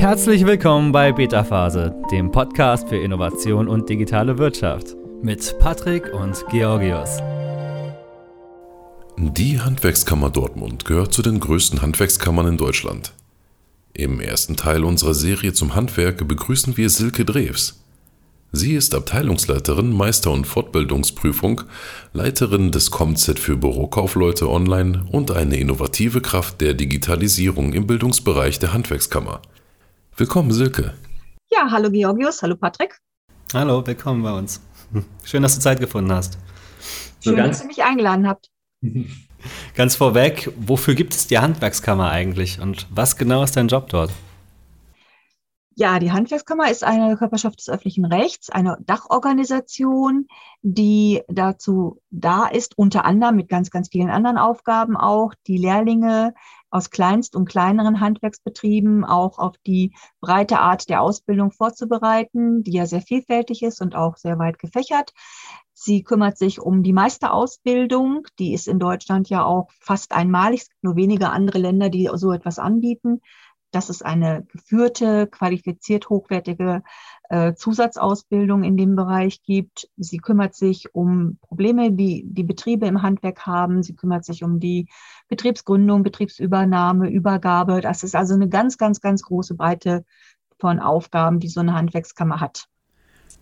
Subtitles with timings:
[0.00, 6.42] Herzlich willkommen bei Beta Phase, dem Podcast für Innovation und digitale Wirtschaft mit Patrick und
[6.50, 7.18] Georgios.
[9.18, 13.12] Die Handwerkskammer Dortmund gehört zu den größten Handwerkskammern in Deutschland.
[13.92, 17.84] Im ersten Teil unserer Serie zum Handwerk begrüßen wir Silke Drews.
[18.52, 21.60] Sie ist Abteilungsleiterin Meister- und Fortbildungsprüfung,
[22.14, 28.72] Leiterin des ComZ für Bürokaufleute online und eine innovative Kraft der Digitalisierung im Bildungsbereich der
[28.72, 29.42] Handwerkskammer.
[30.20, 30.92] Willkommen, Silke.
[31.50, 32.98] Ja, hallo Georgios, hallo Patrick.
[33.54, 34.60] Hallo, willkommen bei uns.
[35.24, 36.36] Schön, dass du Zeit gefunden hast.
[37.24, 38.50] Schön, so dass ihr mich eingeladen habt.
[39.74, 44.10] Ganz vorweg, wofür gibt es die Handwerkskammer eigentlich und was genau ist dein Job dort?
[45.74, 50.26] Ja, die Handwerkskammer ist eine Körperschaft des öffentlichen Rechts, eine Dachorganisation,
[50.60, 56.34] die dazu da ist, unter anderem mit ganz, ganz vielen anderen Aufgaben auch, die Lehrlinge
[56.70, 62.86] aus kleinst- und kleineren Handwerksbetrieben auch auf die breite Art der Ausbildung vorzubereiten, die ja
[62.86, 65.12] sehr vielfältig ist und auch sehr weit gefächert.
[65.72, 68.26] Sie kümmert sich um die Meisterausbildung.
[68.38, 70.62] Die ist in Deutschland ja auch fast einmalig.
[70.62, 73.20] Es gibt nur wenige andere Länder, die so etwas anbieten
[73.70, 76.82] dass es eine geführte, qualifiziert hochwertige
[77.28, 79.88] äh, Zusatzausbildung in dem Bereich gibt.
[79.96, 83.82] Sie kümmert sich um Probleme, die die Betriebe im Handwerk haben.
[83.82, 84.88] Sie kümmert sich um die
[85.28, 87.80] Betriebsgründung, Betriebsübernahme, Übergabe.
[87.80, 90.04] Das ist also eine ganz, ganz, ganz große Breite
[90.58, 92.66] von Aufgaben, die so eine Handwerkskammer hat.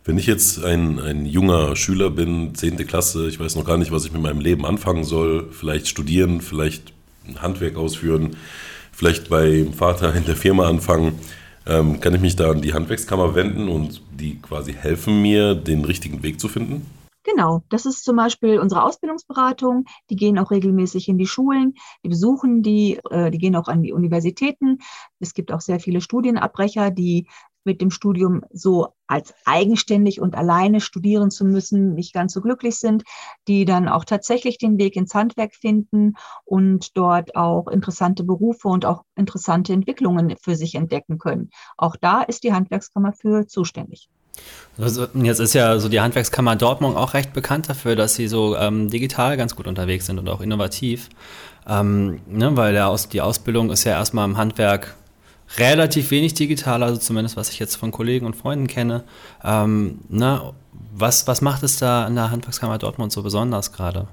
[0.05, 3.91] Wenn ich jetzt ein, ein junger Schüler bin, zehnte Klasse, ich weiß noch gar nicht,
[3.91, 6.93] was ich mit meinem Leben anfangen soll, vielleicht studieren, vielleicht
[7.37, 8.37] Handwerk ausführen,
[8.99, 11.17] vielleicht beim Vater in der Firma anfangen,
[11.65, 15.85] ähm, kann ich mich da an die Handwerkskammer wenden und die quasi helfen mir, den
[15.85, 16.85] richtigen Weg zu finden?
[17.23, 19.85] Genau, das ist zum Beispiel unsere Ausbildungsberatung.
[20.09, 23.83] Die gehen auch regelmäßig in die Schulen, die besuchen die, äh, die gehen auch an
[23.83, 24.79] die Universitäten.
[25.19, 27.27] Es gibt auch sehr viele Studienabbrecher, die
[27.63, 32.75] mit dem Studium so als eigenständig und alleine studieren zu müssen, nicht ganz so glücklich
[32.75, 33.03] sind,
[33.47, 36.13] die dann auch tatsächlich den Weg ins Handwerk finden
[36.45, 41.49] und dort auch interessante Berufe und auch interessante Entwicklungen für sich entdecken können.
[41.77, 44.09] Auch da ist die Handwerkskammer für zuständig.
[44.77, 48.55] Also jetzt ist ja so die Handwerkskammer Dortmund auch recht bekannt dafür, dass sie so
[48.55, 51.09] ähm, digital ganz gut unterwegs sind und auch innovativ.
[51.67, 54.95] Ähm, ne, weil der Aus die Ausbildung ist ja erstmal im Handwerk
[55.57, 59.03] relativ wenig digital, also zumindest was ich jetzt von Kollegen und Freunden kenne.
[59.43, 60.53] Ähm, na,
[60.93, 64.07] was, was macht es da in der Handwerkskammer Dortmund so besonders gerade?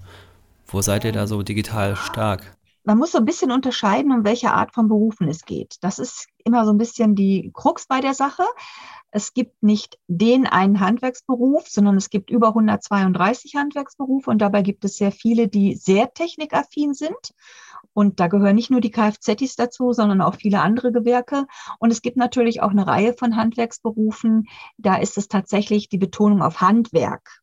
[0.66, 2.56] Wo seid ihr da so digital stark?
[2.84, 5.76] Man muss so ein bisschen unterscheiden, um welche Art von Berufen es geht.
[5.80, 8.44] Das ist immer so ein bisschen die Krux bei der Sache.
[9.10, 14.84] Es gibt nicht den einen Handwerksberuf, sondern es gibt über 132 Handwerksberufe und dabei gibt
[14.84, 17.32] es sehr viele, die sehr technikaffin sind
[17.96, 21.46] und da gehören nicht nur die Kfz dazu, sondern auch viele andere Gewerke.
[21.78, 24.48] Und es gibt natürlich auch eine Reihe von Handwerksberufen.
[24.76, 27.40] Da ist es tatsächlich die Betonung auf Handwerk.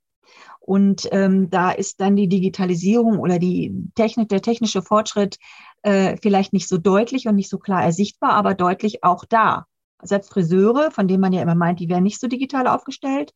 [0.60, 5.38] Und ähm, da ist dann die Digitalisierung oder die Technik, der technische Fortschritt
[5.82, 9.66] äh, vielleicht nicht so deutlich und nicht so klar ersichtbar, aber deutlich auch da.
[10.04, 13.34] Selbst Friseure, von denen man ja immer meint, die wären nicht so digital aufgestellt,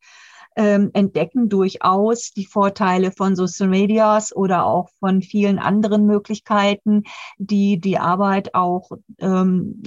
[0.58, 7.04] ähm, entdecken durchaus die Vorteile von Social Medias oder auch von vielen anderen Möglichkeiten,
[7.38, 9.80] die die Arbeit auch ähm,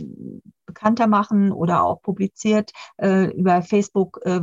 [0.65, 4.39] bekannter machen oder auch publiziert äh, über Facebook äh,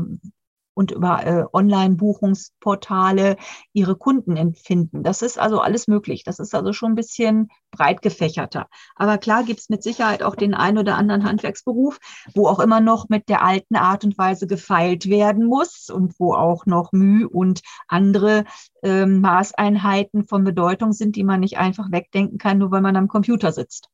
[0.78, 3.36] und über äh, Online-Buchungsportale
[3.72, 5.02] ihre Kunden empfinden.
[5.02, 6.22] Das ist also alles möglich.
[6.22, 8.68] Das ist also schon ein bisschen breit gefächerter.
[8.94, 11.98] Aber klar gibt es mit Sicherheit auch den einen oder anderen Handwerksberuf,
[12.32, 16.32] wo auch immer noch mit der alten Art und Weise gefeilt werden muss und wo
[16.32, 18.44] auch noch Mühe und andere
[18.84, 23.08] ähm, Maßeinheiten von Bedeutung sind, die man nicht einfach wegdenken kann, nur weil man am
[23.08, 23.88] Computer sitzt.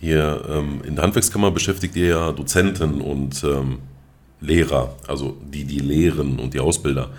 [0.00, 3.78] Hier ähm, in der Handwerkskammer beschäftigt ihr ja Dozenten und ähm,
[4.40, 7.10] Lehrer, also die, die lehren und die Ausbilder.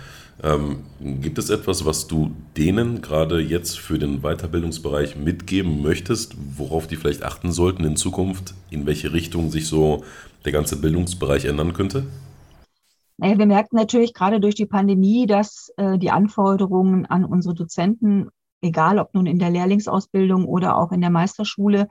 [0.42, 0.78] Ähm,
[1.20, 6.96] gibt es etwas, was du denen gerade jetzt für den Weiterbildungsbereich mitgeben möchtest, worauf die
[6.96, 10.02] vielleicht achten sollten in Zukunft, in welche Richtung sich so
[10.44, 12.06] der ganze Bildungsbereich ändern könnte?
[13.18, 18.30] Naja, wir merken natürlich gerade durch die Pandemie, dass äh, die Anforderungen an unsere Dozenten,
[18.62, 21.86] egal ob nun in der Lehrlingsausbildung oder auch in der Meisterschule,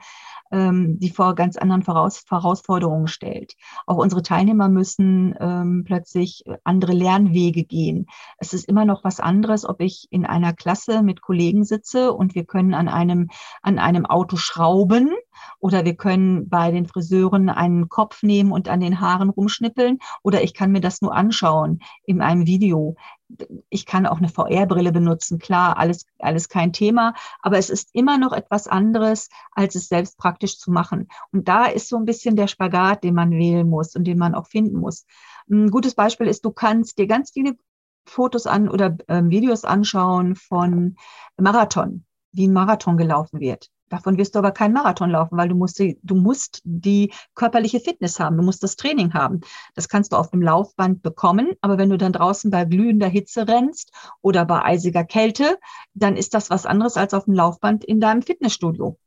[0.52, 3.56] ähm, die vor ganz anderen Voraus Herausforderungen stellt.
[3.86, 8.08] Auch unsere Teilnehmer müssen ähm, plötzlich andere Lernwege gehen.
[8.38, 12.36] Es ist immer noch was anderes, ob ich in einer Klasse mit Kollegen sitze und
[12.36, 13.30] wir können an einem,
[13.62, 15.12] an einem Auto schrauben
[15.60, 20.44] oder wir können bei den Friseuren einen Kopf nehmen und an den Haaren rumschnippeln oder
[20.44, 22.96] ich kann mir das nur anschauen in einem Video
[23.70, 28.18] ich kann auch eine VR-Brille benutzen, klar, alles, alles kein Thema, aber es ist immer
[28.18, 31.08] noch etwas anderes, als es selbst praktisch zu machen.
[31.32, 34.36] Und da ist so ein bisschen der Spagat, den man wählen muss und den man
[34.36, 35.06] auch finden muss.
[35.50, 37.58] Ein gutes Beispiel ist, du kannst dir ganz viele
[38.06, 40.96] Fotos an oder äh, Videos anschauen von
[41.38, 43.70] Marathon, wie ein Marathon gelaufen wird.
[43.92, 47.82] Davon wirst du aber keinen Marathon laufen, weil du musst, die, du musst die körperliche
[47.82, 49.42] Fitness haben, du musst das Training haben.
[49.76, 53.50] Das kannst du auf dem Laufband bekommen, aber wenn du dann draußen bei glühender Hitze
[53.50, 53.92] rennst
[54.22, 55.58] oder bei eisiger Kälte,
[55.94, 58.98] dann ist das was anderes als auf dem Laufband in deinem Fitnessstudio.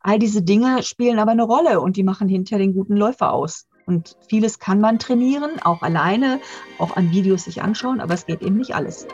[0.00, 3.66] All diese Dinge spielen aber eine Rolle und die machen hinterher den guten Läufer aus.
[3.86, 6.38] Und vieles kann man trainieren, auch alleine,
[6.78, 9.06] auch an Videos sich anschauen, aber es geht eben nicht alles.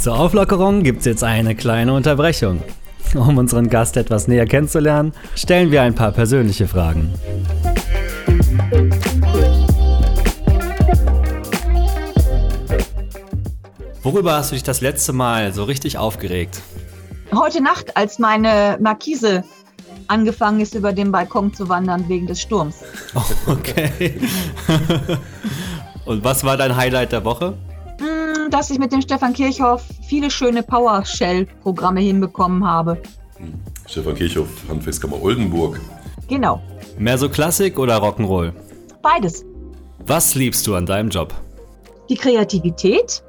[0.00, 2.62] Zur Auflockerung gibt es jetzt eine kleine Unterbrechung.
[3.14, 7.12] Um unseren Gast etwas näher kennenzulernen, stellen wir ein paar persönliche Fragen.
[14.02, 16.62] Worüber hast du dich das letzte Mal so richtig aufgeregt?
[17.34, 19.44] Heute Nacht, als meine Markise
[20.06, 22.76] angefangen ist, über den Balkon zu wandern wegen des Sturms.
[23.46, 24.18] Okay.
[26.06, 27.54] Und was war dein Highlight der Woche?
[28.50, 33.00] Dass ich mit dem Stefan Kirchhoff viele schöne PowerShell-Programme hinbekommen habe.
[33.36, 33.54] Hm.
[33.86, 35.80] Stefan Kirchhoff, Handwerkskammer Oldenburg.
[36.28, 36.60] Genau.
[36.98, 38.52] Mehr so Klassik oder Rock'n'Roll?
[39.02, 39.44] Beides.
[40.06, 41.34] Was liebst du an deinem Job?
[42.08, 43.22] Die Kreativität,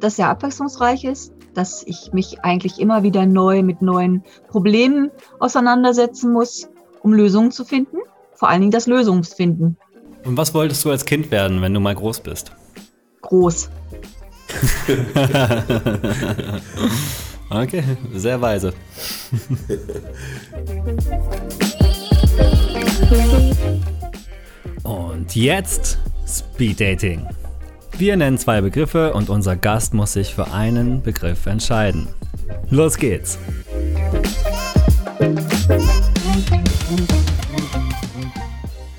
[0.00, 6.32] dass er abwechslungsreich ist, dass ich mich eigentlich immer wieder neu mit neuen Problemen auseinandersetzen
[6.32, 6.68] muss,
[7.02, 7.98] um Lösungen zu finden.
[8.34, 9.76] Vor allen Dingen das Lösungsfinden.
[10.24, 12.52] Und was wolltest du als Kind werden, wenn du mal groß bist?
[13.20, 13.68] Groß.
[17.50, 17.82] okay,
[18.14, 18.72] sehr weise.
[24.82, 27.26] Und jetzt Speed Dating.
[27.96, 32.08] Wir nennen zwei Begriffe und unser Gast muss sich für einen Begriff entscheiden.
[32.70, 33.38] Los geht's.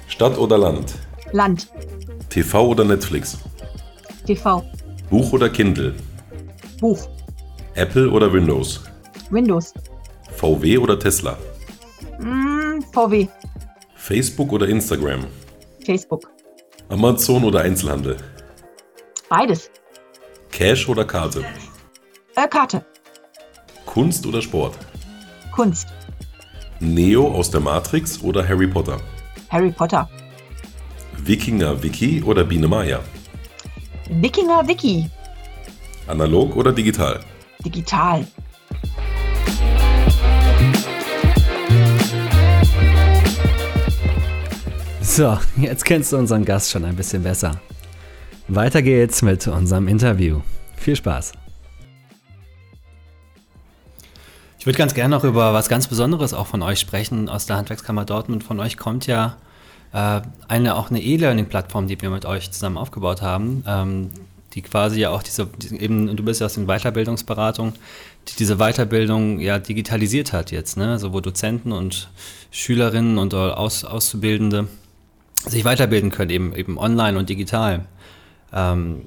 [0.08, 0.94] Stadt oder Land?
[1.34, 1.68] Land.
[2.30, 3.38] TV oder Netflix?
[4.26, 4.64] TV.
[5.16, 5.94] Buch oder Kindle?
[6.82, 7.08] Buch.
[7.76, 8.82] Apple oder Windows?
[9.30, 9.74] Windows.
[10.36, 11.38] VW oder Tesla?
[12.20, 13.26] Mm, VW.
[13.96, 15.26] Facebook oder Instagram?
[15.86, 16.30] Facebook.
[16.90, 18.18] Amazon oder Einzelhandel?
[19.30, 19.72] Beides.
[20.52, 21.46] Cash oder Karte?
[22.36, 22.86] Äh, Karte.
[23.86, 24.78] Kunst oder Sport?
[25.56, 25.88] Kunst.
[26.82, 29.00] Neo aus der Matrix oder Harry Potter?
[29.48, 30.10] Harry Potter.
[31.24, 33.00] Wikinger Wiki oder Biene Maya?
[34.10, 35.10] Wikinger Wiki.
[36.06, 37.20] Analog oder digital?
[37.64, 38.26] Digital.
[45.02, 47.60] So, jetzt kennst du unseren Gast schon ein bisschen besser.
[48.48, 50.42] Weiter geht's mit unserem Interview.
[50.76, 51.32] Viel Spaß.
[54.60, 57.58] Ich würde ganz gerne noch über was ganz Besonderes auch von euch sprechen aus der
[57.58, 58.44] Handwerkskammer Dortmund.
[58.44, 59.38] Von euch kommt ja
[59.96, 64.10] eine auch eine E-Learning-Plattform, die wir mit euch zusammen aufgebaut haben, ähm,
[64.54, 67.74] die quasi ja auch diese, die, eben, du bist ja aus den Weiterbildungsberatung,
[68.28, 70.92] die diese Weiterbildung ja digitalisiert hat jetzt, ne?
[70.92, 72.10] Also wo Dozenten und
[72.52, 74.68] Schülerinnen und Aus, Auszubildende
[75.46, 77.86] sich weiterbilden können, eben, eben online und digital.
[78.52, 79.02] Ähm,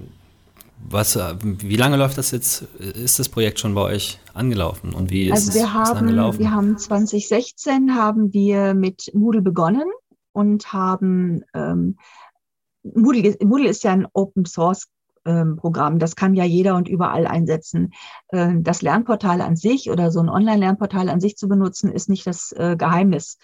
[0.88, 2.62] was, äh, wie lange läuft das jetzt?
[2.78, 6.38] Ist das Projekt schon bei euch angelaufen und wie ist also wir es haben?
[6.38, 9.84] Wir haben 2016 haben wir mit Moodle begonnen
[10.38, 11.98] und haben ähm,
[12.84, 14.86] Moodle, Moodle ist ja ein Open Source
[15.56, 15.98] Programm.
[15.98, 17.92] Das kann ja jeder und überall einsetzen.
[18.28, 22.26] Äh, das Lernportal an sich oder so ein Online-Lernportal an sich zu benutzen, ist nicht
[22.26, 23.38] das äh, Geheimnis.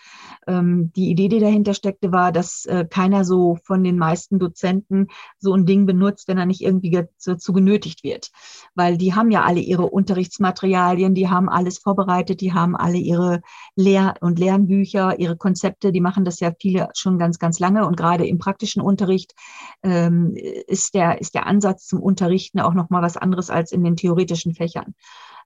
[0.47, 5.09] Ähm, die Idee, die dahinter steckte, war, dass äh, keiner so von den meisten Dozenten
[5.39, 8.31] so ein Ding benutzt, wenn er nicht irgendwie dazu genötigt wird.
[8.75, 13.41] Weil die haben ja alle ihre Unterrichtsmaterialien, die haben alles vorbereitet, die haben alle ihre
[13.77, 17.97] Lehr- und Lernbücher, ihre Konzepte, die machen das ja viele schon ganz, ganz lange und
[17.97, 19.35] gerade im praktischen Unterricht
[19.83, 23.83] ähm, ist der, ist der Ansatz, Ansatz zum Unterrichten auch nochmal was anderes als in
[23.83, 24.95] den theoretischen Fächern.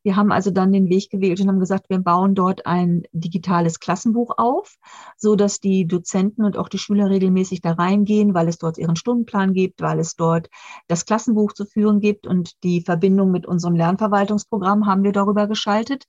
[0.04, 3.80] Wir haben also dann den Weg gewählt und haben gesagt, wir bauen dort ein digitales
[3.80, 4.76] Klassenbuch auf,
[5.16, 8.94] so dass die Dozenten und auch die Schüler regelmäßig da reingehen, weil es dort ihren
[8.94, 10.50] Stundenplan gibt, weil es dort
[10.86, 16.04] das Klassenbuch zu führen gibt und die Verbindung mit unserem Lernverwaltungsprogramm haben wir darüber geschaltet.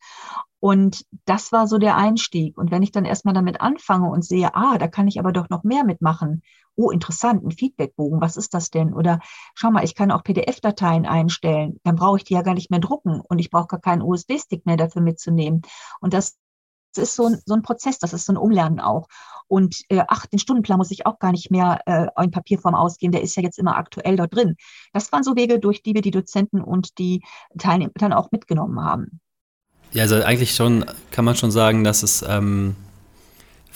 [0.59, 2.57] Und das war so der Einstieg.
[2.57, 5.49] Und wenn ich dann erstmal damit anfange und sehe, ah, da kann ich aber doch
[5.49, 6.43] noch mehr mitmachen.
[6.81, 8.93] Oh, interessant, ein Feedbackbogen, was ist das denn?
[8.93, 9.19] Oder
[9.53, 11.77] schau mal, ich kann auch PDF-Dateien einstellen.
[11.83, 14.65] Dann brauche ich die ja gar nicht mehr drucken und ich brauche gar keinen USB-Stick
[14.65, 15.61] mehr dafür mitzunehmen.
[15.99, 16.37] Und das
[16.95, 19.07] ist so ein, so ein Prozess, das ist so ein Umlernen auch.
[19.47, 23.11] Und äh, ach, den Stundenplan muss ich auch gar nicht mehr äh, in Papierform ausgehen,
[23.11, 24.55] der ist ja jetzt immer aktuell dort drin.
[24.93, 27.23] Das waren so Wege, durch die wir die Dozenten und die
[27.57, 29.19] Teilnehmer dann auch mitgenommen haben.
[29.91, 32.77] Ja, also eigentlich schon kann man schon sagen, dass es ähm,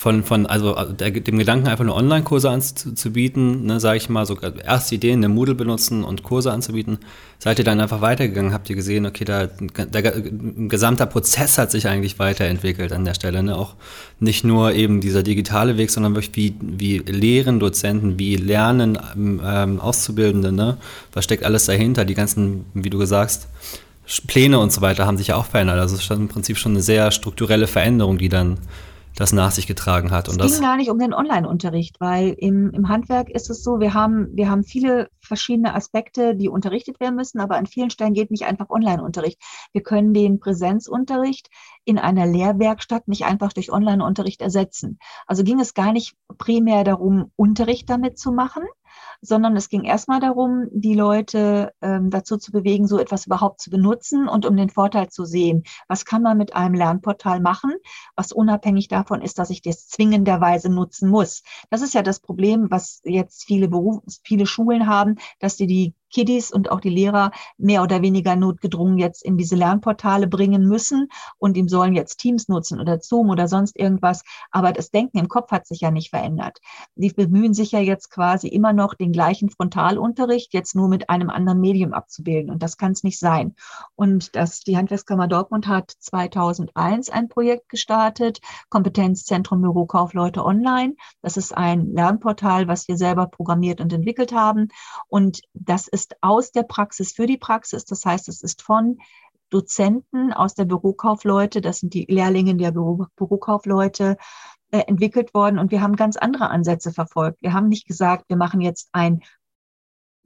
[0.03, 4.37] von, von also der, dem Gedanken, einfach nur Online-Kurse anzubieten, ne, sage ich mal, so
[4.37, 6.97] erste Ideen, eine Moodle benutzen und Kurse anzubieten,
[7.39, 10.21] seid ihr dann einfach weitergegangen, habt ihr gesehen, okay, da, der, der
[10.67, 13.43] gesamter Prozess hat sich eigentlich weiterentwickelt an der Stelle.
[13.43, 13.57] Ne?
[13.57, 13.75] Auch
[14.19, 19.79] nicht nur eben dieser digitale Weg, sondern wirklich wie, wie lehren Dozenten, wie lernen ähm,
[19.79, 20.79] Auszubildende, ne?
[21.13, 23.47] was steckt alles dahinter, die ganzen, wie du gesagt
[24.27, 25.79] Pläne und so weiter haben sich ja auch verändert.
[25.79, 28.57] Also es ist im Prinzip schon eine sehr strukturelle Veränderung, die dann
[29.15, 30.29] das nach sich getragen hat.
[30.29, 33.79] Und es ging gar nicht um den Online-Unterricht, weil im, im Handwerk ist es so,
[33.79, 38.13] wir haben, wir haben viele verschiedene Aspekte, die unterrichtet werden müssen, aber an vielen Stellen
[38.13, 39.39] geht nicht einfach Online-Unterricht.
[39.71, 41.49] Wir können den Präsenzunterricht
[41.85, 44.99] in einer Lehrwerkstatt nicht einfach durch Online-Unterricht ersetzen.
[45.27, 48.63] Also ging es gar nicht primär darum, Unterricht damit zu machen,
[49.23, 53.69] sondern es ging erstmal darum, die Leute ähm, dazu zu bewegen, so etwas überhaupt zu
[53.69, 55.63] benutzen und um den Vorteil zu sehen.
[55.87, 57.71] Was kann man mit einem Lernportal machen,
[58.15, 61.41] was unabhängig davon ist, dass ich das zwingenderweise nutzen muss.
[61.69, 65.95] Das ist ja das Problem, was jetzt viele Beruf, viele Schulen haben, dass sie die
[66.13, 71.09] Kiddies und auch die Lehrer mehr oder weniger notgedrungen jetzt in diese Lernportale bringen müssen
[71.37, 74.23] und ihm sollen jetzt Teams nutzen oder Zoom oder sonst irgendwas.
[74.51, 76.59] Aber das Denken im Kopf hat sich ja nicht verändert.
[76.95, 81.29] Die bemühen sich ja jetzt quasi immer noch den gleichen Frontalunterricht jetzt nur mit einem
[81.29, 82.51] anderen Medium abzubilden.
[82.51, 83.55] Und das kann es nicht sein.
[83.95, 88.39] Und das, die Handwerkskammer Dortmund hat 2001 ein Projekt gestartet,
[88.69, 90.95] Kompetenzzentrum Bürokaufleute Online.
[91.21, 94.67] Das ist ein Lernportal, was wir selber programmiert und entwickelt haben.
[95.07, 97.85] Und das ist ist aus der Praxis für die Praxis.
[97.85, 98.99] Das heißt, es ist von
[99.49, 104.17] Dozenten aus der Bürokaufleute, das sind die Lehrlinge der Büro, Bürokaufleute,
[104.71, 105.59] äh, entwickelt worden.
[105.59, 107.37] Und wir haben ganz andere Ansätze verfolgt.
[107.41, 109.21] Wir haben nicht gesagt, wir machen jetzt ein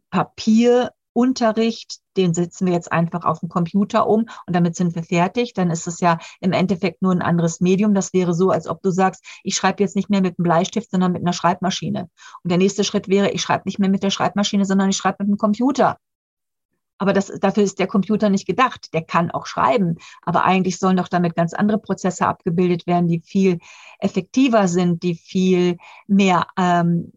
[0.10, 5.01] Papier Unterricht, den setzen wir jetzt einfach auf den Computer um und damit sind wir
[5.01, 5.53] fertig.
[5.55, 7.95] Dann ist es ja im Endeffekt nur ein anderes Medium.
[7.95, 10.91] Das wäre so, als ob du sagst, ich schreibe jetzt nicht mehr mit einem Bleistift,
[10.91, 12.07] sondern mit einer Schreibmaschine.
[12.43, 15.24] Und der nächste Schritt wäre, ich schreibe nicht mehr mit der Schreibmaschine, sondern ich schreibe
[15.24, 15.97] mit dem Computer.
[17.00, 18.93] Aber das, dafür ist der Computer nicht gedacht.
[18.93, 19.97] Der kann auch schreiben.
[20.21, 23.57] Aber eigentlich sollen doch damit ganz andere Prozesse abgebildet werden, die viel
[23.97, 27.12] effektiver sind, die viel mehr ähm,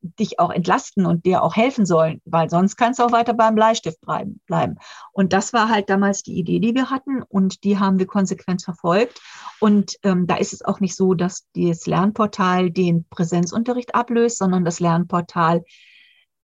[0.00, 3.54] dich auch entlasten und dir auch helfen sollen, weil sonst kannst du auch weiter beim
[3.54, 4.76] Bleistift bleiben.
[5.12, 8.62] Und das war halt damals die Idee, die wir hatten und die haben wir konsequent
[8.62, 9.20] verfolgt.
[9.60, 14.64] Und ähm, da ist es auch nicht so, dass das Lernportal den Präsenzunterricht ablöst, sondern
[14.64, 15.64] das Lernportal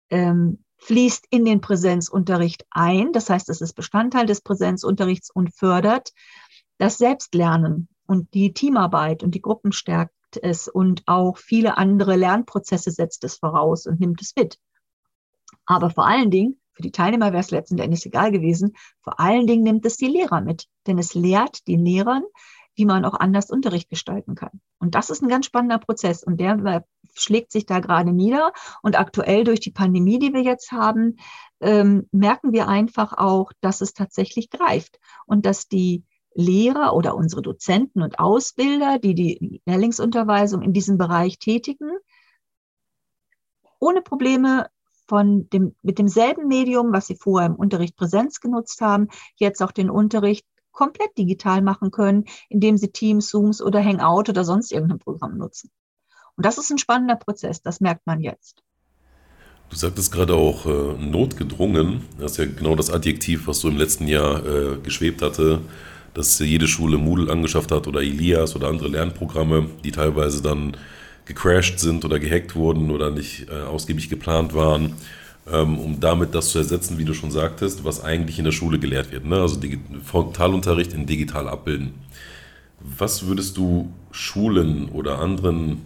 [0.09, 3.11] ähm, fließt in den Präsenzunterricht ein.
[3.13, 6.11] Das heißt, es ist Bestandteil des Präsenzunterrichts und fördert
[6.77, 13.23] das Selbstlernen und die Teamarbeit und die Gruppenstärke es und auch viele andere Lernprozesse setzt
[13.23, 14.57] es voraus und nimmt es mit.
[15.65, 19.47] Aber vor allen Dingen, für die Teilnehmer wäre es letzten Endes egal gewesen, vor allen
[19.47, 22.23] Dingen nimmt es die Lehrer mit, denn es lehrt den Lehrern,
[22.75, 24.61] wie man auch anders Unterricht gestalten kann.
[24.79, 26.85] Und das ist ein ganz spannender Prozess und der
[27.15, 28.51] schlägt sich da gerade nieder.
[28.81, 31.17] Und aktuell durch die Pandemie, die wir jetzt haben,
[31.61, 36.03] ähm, merken wir einfach auch, dass es tatsächlich greift und dass die
[36.35, 41.91] Lehrer oder unsere Dozenten und Ausbilder, die die Lehrlingsunterweisung in diesem Bereich tätigen,
[43.79, 44.67] ohne Probleme
[45.07, 49.71] von dem, mit demselben Medium, was sie vorher im Unterricht Präsenz genutzt haben, jetzt auch
[49.71, 54.99] den Unterricht komplett digital machen können, indem sie Teams, Zooms oder Hangout oder sonst irgendein
[54.99, 55.69] Programm nutzen.
[56.35, 58.63] Und das ist ein spannender Prozess, das merkt man jetzt.
[59.69, 62.05] Du sagtest gerade auch äh, notgedrungen.
[62.19, 65.61] Das ist ja genau das Adjektiv, was so im letzten Jahr äh, geschwebt hatte
[66.13, 70.77] dass jede Schule Moodle angeschafft hat oder Elias oder andere Lernprogramme, die teilweise dann
[71.25, 74.93] gecrashed sind oder gehackt wurden oder nicht äh, ausgiebig geplant waren,
[75.51, 78.79] ähm, um damit das zu ersetzen, wie du schon sagtest, was eigentlich in der Schule
[78.79, 79.25] gelehrt wird.
[79.25, 79.37] Ne?
[79.37, 79.59] Also
[80.03, 81.93] Frontalunterricht in digital abbilden.
[82.79, 85.81] Was würdest du Schulen oder anderen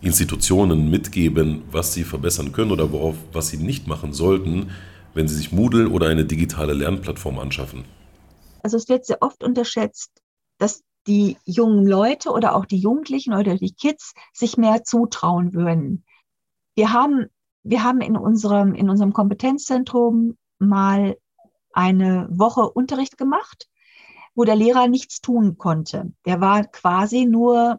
[0.00, 4.70] Institutionen mitgeben, was sie verbessern können oder worauf, was sie nicht machen sollten,
[5.14, 7.84] wenn sie sich Moodle oder eine digitale Lernplattform anschaffen?
[8.62, 10.22] Also es wird sehr oft unterschätzt,
[10.58, 16.04] dass die jungen Leute oder auch die Jugendlichen oder die Kids sich mehr zutrauen würden.
[16.74, 17.26] Wir haben,
[17.64, 21.16] wir haben in unserem, in unserem Kompetenzzentrum mal
[21.72, 23.68] eine Woche Unterricht gemacht,
[24.34, 26.12] wo der Lehrer nichts tun konnte.
[26.24, 27.78] Der war quasi nur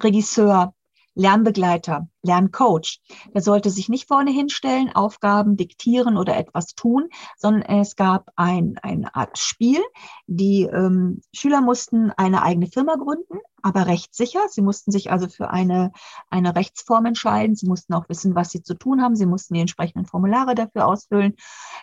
[0.00, 0.74] Regisseur
[1.14, 3.00] Lernbegleiter, Lerncoach.
[3.34, 8.78] Der sollte sich nicht vorne hinstellen, Aufgaben diktieren oder etwas tun, sondern es gab ein,
[8.82, 9.80] eine Art Spiel.
[10.26, 14.40] Die ähm, Schüler mussten eine eigene Firma gründen, aber rechtssicher.
[14.48, 15.92] Sie mussten sich also für eine,
[16.30, 17.56] eine Rechtsform entscheiden.
[17.56, 19.16] Sie mussten auch wissen, was sie zu tun haben.
[19.16, 21.34] Sie mussten die entsprechenden Formulare dafür ausfüllen.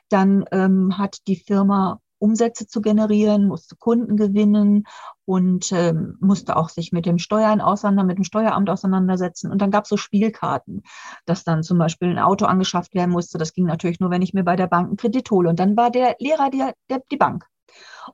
[0.09, 4.85] Dann ähm, hat die Firma Umsätze zu generieren, musste Kunden gewinnen
[5.25, 9.51] und ähm, musste auch sich mit dem Steuern auseinander, mit dem Steueramt auseinandersetzen.
[9.51, 10.83] Und dann gab es so Spielkarten,
[11.25, 13.37] dass dann zum Beispiel ein Auto angeschafft werden musste.
[13.37, 15.49] Das ging natürlich nur, wenn ich mir bei der Bank einen Kredit hole.
[15.49, 17.45] Und dann war der Lehrer der, der, die Bank.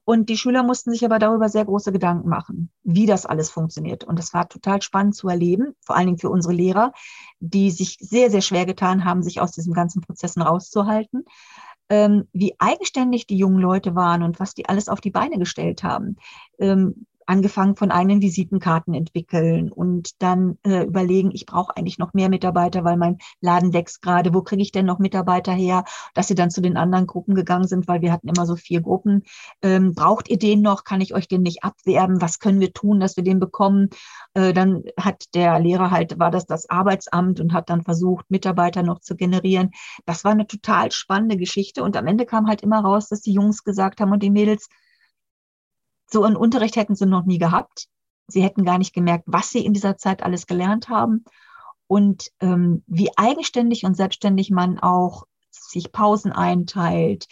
[0.03, 4.03] Und die Schüler mussten sich aber darüber sehr große Gedanken machen, wie das alles funktioniert.
[4.03, 6.91] Und das war total spannend zu erleben, vor allen Dingen für unsere Lehrer,
[7.39, 11.23] die sich sehr, sehr schwer getan haben, sich aus diesen ganzen Prozessen rauszuhalten
[11.89, 15.83] ähm, wie eigenständig die jungen Leute waren und was die alles auf die Beine gestellt
[15.83, 16.17] haben.
[16.59, 22.29] Ähm, angefangen von eigenen Visitenkarten entwickeln und dann äh, überlegen, ich brauche eigentlich noch mehr
[22.29, 26.35] Mitarbeiter, weil mein Laden wächst gerade, wo kriege ich denn noch Mitarbeiter her, dass sie
[26.35, 29.23] dann zu den anderen Gruppen gegangen sind, weil wir hatten immer so vier Gruppen.
[29.61, 30.83] Ähm, braucht ihr den noch?
[30.83, 32.21] Kann ich euch den nicht abwerben?
[32.21, 33.89] Was können wir tun, dass wir den bekommen?
[34.33, 38.83] Äh, dann hat der Lehrer halt, war das das Arbeitsamt und hat dann versucht, Mitarbeiter
[38.83, 39.71] noch zu generieren.
[40.05, 43.33] Das war eine total spannende Geschichte und am Ende kam halt immer raus, dass die
[43.33, 44.67] Jungs gesagt haben und die Mädels,
[46.07, 47.87] so einen Unterricht hätten sie noch nie gehabt.
[48.27, 51.25] Sie hätten gar nicht gemerkt, was sie in dieser Zeit alles gelernt haben
[51.87, 57.27] und ähm, wie eigenständig und selbstständig man auch sich Pausen einteilt,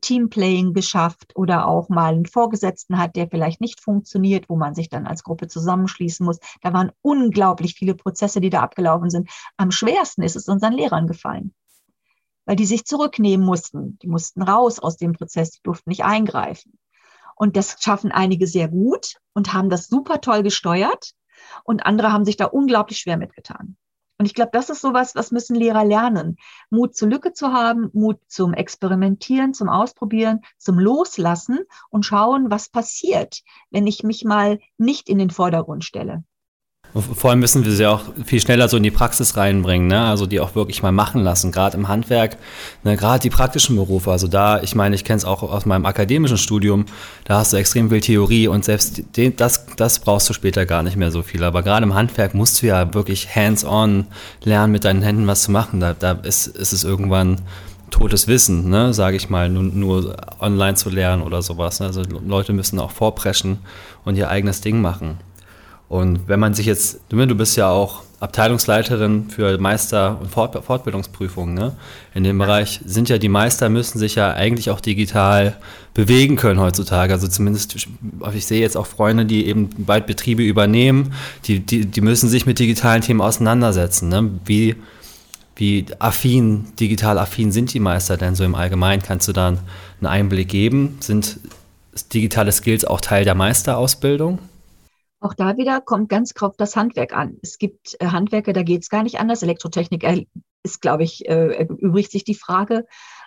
[0.00, 4.88] Teamplaying geschafft oder auch mal einen Vorgesetzten hat, der vielleicht nicht funktioniert, wo man sich
[4.88, 6.38] dann als Gruppe zusammenschließen muss.
[6.60, 9.30] Da waren unglaublich viele Prozesse, die da abgelaufen sind.
[9.56, 11.54] Am schwersten ist es unseren Lehrern gefallen,
[12.44, 13.98] weil die sich zurücknehmen mussten.
[14.00, 16.78] Die mussten raus aus dem Prozess, die durften nicht eingreifen.
[17.36, 21.12] Und das schaffen einige sehr gut und haben das super toll gesteuert.
[21.64, 23.76] Und andere haben sich da unglaublich schwer mitgetan.
[24.16, 26.36] Und ich glaube, das ist sowas, was müssen Lehrer lernen.
[26.70, 31.60] Mut zur Lücke zu haben, Mut zum Experimentieren, zum Ausprobieren, zum Loslassen
[31.90, 36.22] und schauen, was passiert, wenn ich mich mal nicht in den Vordergrund stelle.
[36.94, 40.04] Vor allem müssen wir sie auch viel schneller so in die Praxis reinbringen, ne?
[40.04, 42.36] also die auch wirklich mal machen lassen, gerade im Handwerk,
[42.84, 42.96] ne?
[42.96, 44.12] gerade die praktischen Berufe.
[44.12, 46.86] Also da, ich meine, ich kenne es auch aus meinem akademischen Studium,
[47.24, 50.84] da hast du extrem viel Theorie und selbst den, das, das brauchst du später gar
[50.84, 51.42] nicht mehr so viel.
[51.42, 54.06] Aber gerade im Handwerk musst du ja wirklich hands-on
[54.44, 55.80] lernen, mit deinen Händen was zu machen.
[55.80, 57.40] Da, da ist, ist es irgendwann
[57.90, 61.80] totes Wissen, ne, sage ich mal, nur, nur, online zu lernen oder sowas.
[61.80, 61.86] Ne?
[61.86, 63.58] Also Leute müssen auch vorpreschen
[64.04, 65.18] und ihr eigenes Ding machen.
[65.88, 71.54] Und wenn man sich jetzt, du bist ja auch Abteilungsleiterin für Meister- und Fort Fortbildungsprüfungen,
[71.54, 71.76] ne?
[72.14, 75.56] In dem Bereich sind ja die Meister müssen sich ja eigentlich auch digital
[75.92, 77.12] bewegen können heutzutage.
[77.12, 77.76] Also zumindest,
[78.34, 81.12] ich sehe jetzt auch Freunde, die eben bald Betriebe übernehmen,
[81.44, 84.08] die, die, die müssen sich mit digitalen Themen auseinandersetzen.
[84.08, 84.30] Ne?
[84.44, 84.76] Wie,
[85.56, 89.02] wie affin, digital affin sind die Meister denn so im Allgemeinen?
[89.02, 90.96] Kannst du da einen Einblick geben?
[91.00, 91.38] Sind
[92.12, 94.38] digitale Skills auch Teil der Meisterausbildung?
[95.24, 97.38] Auch da wieder kommt ganz auf das Handwerk an.
[97.42, 99.42] Es gibt äh, Handwerke, da geht es gar nicht anders.
[99.42, 100.04] Elektrotechnik
[100.62, 102.84] ist, glaube ich, äh, übrigt sich die Frage.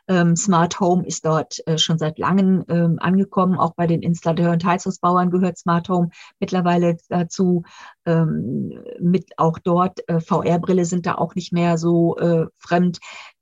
[0.07, 3.57] Ähm, Smart Home ist dort äh, schon seit langem ähm, angekommen.
[3.57, 7.63] Auch bei den Installateuren und Heizungsbauern gehört Smart Home mittlerweile dazu.
[8.05, 12.99] Ähm, mit auch dort äh, VR-Brille sind da auch nicht mehr so äh, fremd.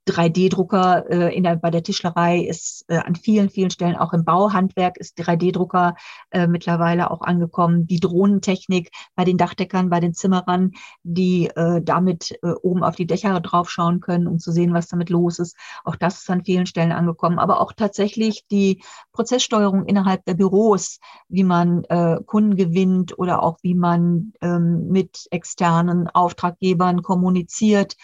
[0.07, 4.23] 3D-Drucker äh, in der, bei der Tischlerei ist äh, an vielen, vielen Stellen, auch im
[4.23, 5.95] Bauhandwerk ist 3D-Drucker
[6.31, 7.87] äh, mittlerweile auch angekommen.
[7.87, 10.71] Die Drohnentechnik bei den Dachdeckern, bei den Zimmerern,
[11.03, 15.09] die äh, damit äh, oben auf die Dächer draufschauen können, um zu sehen, was damit
[15.09, 15.57] los ist.
[15.83, 17.39] Auch das ist an vielen Stellen angekommen.
[17.39, 23.57] Aber auch tatsächlich die Prozesssteuerung innerhalb der Büros, wie man äh, Kunden gewinnt oder auch
[23.63, 27.95] wie man ähm, mit externen Auftraggebern kommuniziert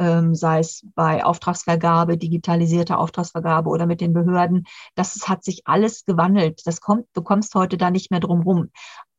[0.00, 4.66] ähm, sei es bei Auftragsvergabe, digitalisierter Auftragsvergabe oder mit den Behörden.
[4.94, 6.62] Das hat sich alles gewandelt.
[6.64, 8.70] Das kommt, du kommst heute da nicht mehr drum rum.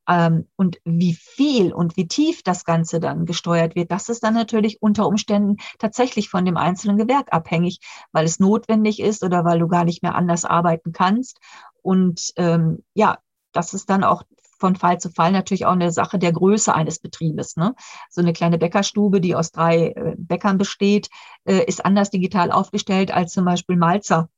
[0.09, 4.33] Ähm, und wie viel und wie tief das Ganze dann gesteuert wird, das ist dann
[4.33, 7.79] natürlich unter Umständen tatsächlich von dem einzelnen Gewerk abhängig,
[8.11, 11.39] weil es notwendig ist oder weil du gar nicht mehr anders arbeiten kannst.
[11.83, 13.19] Und ähm, ja,
[13.51, 14.23] das ist dann auch
[14.61, 17.57] von Fall zu Fall natürlich auch eine Sache der Größe eines Betriebes.
[17.57, 17.75] Ne?
[18.09, 21.09] So eine kleine Bäckerstube, die aus drei äh, Bäckern besteht,
[21.43, 24.29] äh, ist anders digital aufgestellt als zum Beispiel Malzer,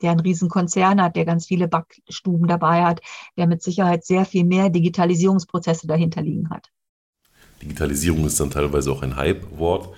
[0.00, 3.00] der einen riesen Konzern hat, der ganz viele Backstuben dabei hat,
[3.36, 6.68] der mit Sicherheit sehr viel mehr Digitalisierungsprozesse dahinter liegen hat.
[7.60, 9.94] Digitalisierung ist dann teilweise auch ein Hype-Wort.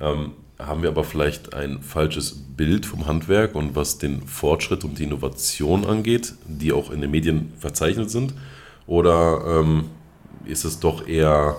[0.00, 4.98] Ähm, haben wir aber vielleicht ein falsches Bild vom Handwerk und was den Fortschritt und
[4.98, 8.34] die Innovation angeht, die auch in den Medien verzeichnet sind?
[8.86, 9.90] Oder ähm,
[10.44, 11.56] ist es doch eher,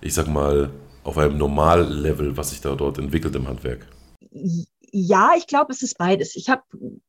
[0.00, 0.70] ich sag mal,
[1.04, 3.86] auf einem Normallevel, was sich da dort entwickelt im Handwerk?
[4.92, 6.36] Ja, ich glaube, es ist beides.
[6.36, 6.62] Ich habe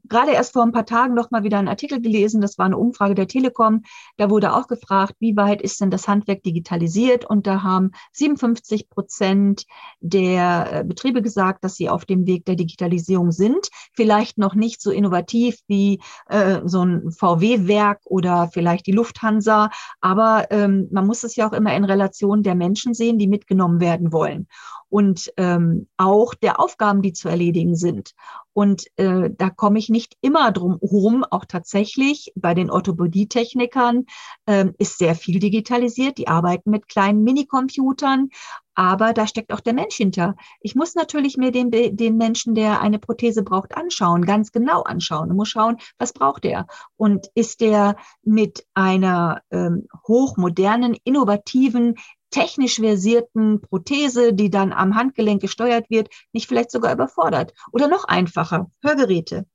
[0.06, 2.42] gerade erst vor ein paar Tagen noch mal wieder einen Artikel gelesen.
[2.42, 3.84] Das war eine Umfrage der Telekom.
[4.18, 7.26] Da wurde auch gefragt, wie weit ist denn das Handwerk digitalisiert?
[7.26, 9.66] Und da haben 57 Prozent
[10.00, 13.70] der äh, Betriebe gesagt, dass sie auf dem Weg der Digitalisierung sind.
[13.94, 19.70] Vielleicht noch nicht so innovativ wie äh, so ein VW-Werk oder vielleicht die Lufthansa.
[20.02, 23.80] Aber ähm, man muss es ja auch immer in Relation der Menschen sehen, die mitgenommen
[23.80, 24.48] werden wollen
[24.94, 28.13] und ähm, auch der Aufgaben, die zu erledigen sind.
[28.54, 31.26] Und äh, da komme ich nicht immer drum herum.
[31.30, 34.06] Auch tatsächlich bei den Orthopädietechnikern
[34.46, 36.18] äh, ist sehr viel digitalisiert.
[36.18, 38.30] Die arbeiten mit kleinen Minicomputern,
[38.76, 40.36] aber da steckt auch der Mensch hinter.
[40.62, 45.30] Ich muss natürlich mir den, den Menschen, der eine Prothese braucht, anschauen, ganz genau anschauen
[45.30, 46.68] und muss schauen, was braucht er.
[46.96, 51.96] Und ist der mit einer ähm, hochmodernen, innovativen,
[52.34, 57.54] technisch versierten Prothese, die dann am Handgelenk gesteuert wird, nicht vielleicht sogar überfordert.
[57.72, 59.46] Oder noch einfacher, Hörgeräte.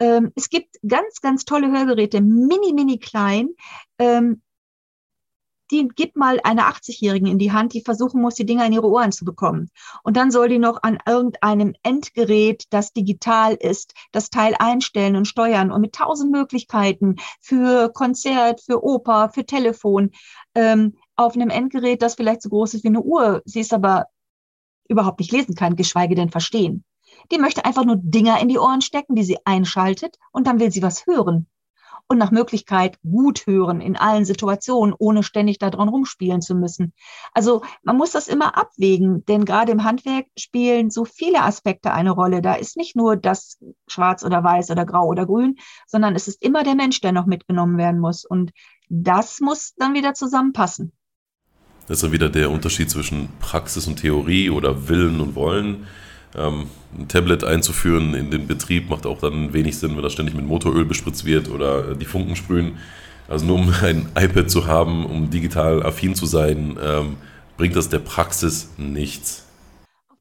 [0.00, 3.50] Ähm, es gibt ganz, ganz tolle Hörgeräte, mini, mini klein.
[3.98, 4.42] Ähm,
[5.70, 8.88] die gibt mal einer 80-Jährigen in die Hand, die versuchen muss, die Dinger in ihre
[8.88, 9.70] Ohren zu bekommen.
[10.02, 15.26] Und dann soll die noch an irgendeinem Endgerät, das digital ist, das Teil einstellen und
[15.26, 20.10] steuern und mit tausend Möglichkeiten für Konzert, für Oper, für Telefon.
[20.54, 24.06] Ähm, auf einem Endgerät, das vielleicht so groß ist wie eine Uhr, sie es aber
[24.88, 26.84] überhaupt nicht lesen kann, geschweige denn verstehen.
[27.30, 30.72] Die möchte einfach nur Dinger in die Ohren stecken, die sie einschaltet und dann will
[30.72, 31.46] sie was hören.
[32.08, 36.92] Und nach Möglichkeit gut hören in allen Situationen, ohne ständig daran rumspielen zu müssen.
[37.34, 42.10] Also man muss das immer abwägen, denn gerade im Handwerk spielen so viele Aspekte eine
[42.10, 42.42] Rolle.
[42.42, 46.42] Da ist nicht nur das Schwarz oder Weiß oder Grau oder Grün, sondern es ist
[46.42, 48.24] immer der Mensch, der noch mitgenommen werden muss.
[48.24, 48.50] Und
[48.88, 50.92] das muss dann wieder zusammenpassen.
[51.90, 55.88] Das ist dann wieder der Unterschied zwischen Praxis und Theorie oder Willen und Wollen.
[56.36, 60.36] Ähm, ein Tablet einzuführen in den Betrieb macht auch dann wenig Sinn, wenn das ständig
[60.36, 62.78] mit Motoröl bespritzt wird oder die Funken sprühen.
[63.28, 67.16] Also nur um ein iPad zu haben, um digital affin zu sein, ähm,
[67.56, 69.49] bringt das der Praxis nichts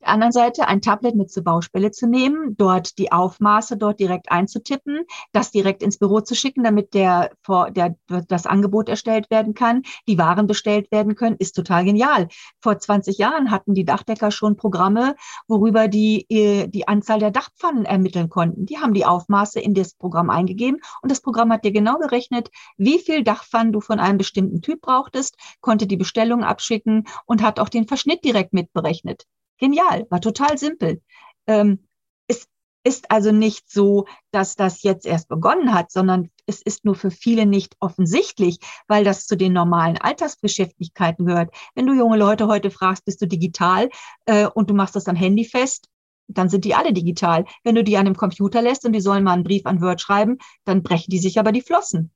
[0.02, 4.32] der anderen Seite ein Tablet mit zur Baustelle zu nehmen, dort die Aufmaße dort direkt
[4.32, 7.96] einzutippen, das direkt ins Büro zu schicken, damit der, vor, der,
[8.28, 12.28] das Angebot erstellt werden kann, die Waren bestellt werden können, ist total genial.
[12.62, 15.16] Vor 20 Jahren hatten die Dachdecker schon Programme,
[15.48, 18.66] worüber die äh, die Anzahl der Dachpfannen ermitteln konnten.
[18.66, 22.50] Die haben die Aufmaße in das Programm eingegeben und das Programm hat dir genau gerechnet,
[22.78, 27.60] wie viel Dachpfannen du von einem bestimmten Typ brauchtest, konnte die Bestellung abschicken und hat
[27.60, 29.26] auch den Verschnitt direkt mitberechnet.
[29.60, 31.02] Genial, war total simpel.
[31.48, 31.88] Ähm,
[32.28, 32.48] es
[32.84, 37.12] ist also nicht so, dass das jetzt erst begonnen hat, sondern es ist nur für
[37.12, 41.54] viele nicht offensichtlich, weil das zu den normalen Alltagsbeschäftigkeiten gehört.
[41.76, 43.90] Wenn du junge Leute heute fragst, bist du digital
[44.26, 45.90] äh, und du machst das am Handy fest,
[46.28, 47.46] dann sind die alle digital.
[47.64, 50.00] Wenn du die an einem Computer lässt und die sollen mal einen Brief an Word
[50.00, 52.12] schreiben, dann brechen die sich aber die Flossen.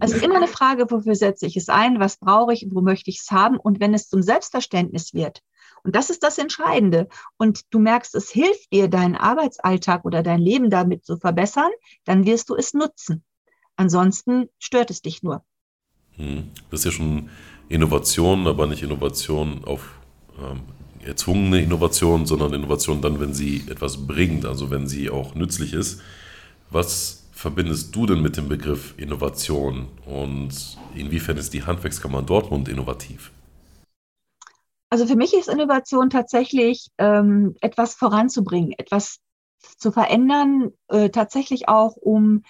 [0.00, 3.08] Es ist immer eine Frage, wofür setze ich es ein, was brauche ich, wo möchte
[3.08, 3.56] ich es haben.
[3.56, 5.42] Und wenn es zum Selbstverständnis wird,
[5.86, 7.08] und das ist das Entscheidende.
[7.36, 11.70] Und du merkst, es hilft dir, deinen Arbeitsalltag oder dein Leben damit zu verbessern,
[12.04, 13.22] dann wirst du es nutzen.
[13.76, 15.44] Ansonsten stört es dich nur.
[16.16, 16.50] Hm.
[16.72, 17.30] Das ist ja schon
[17.68, 19.94] Innovation, aber nicht Innovation auf
[20.40, 20.62] ähm,
[21.06, 26.00] erzwungene Innovation, sondern Innovation dann, wenn sie etwas bringt, also wenn sie auch nützlich ist.
[26.68, 30.50] Was verbindest du denn mit dem Begriff Innovation und
[30.96, 33.30] inwiefern ist die Handwerkskammer Dortmund innovativ?
[34.88, 39.18] Also für mich ist Innovation tatsächlich ähm, etwas voranzubringen, etwas
[39.78, 42.42] zu verändern, äh, tatsächlich auch um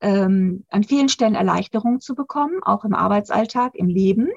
[0.00, 4.28] ähm, an vielen Stellen Erleichterung zu bekommen, auch im Arbeitsalltag, im Leben.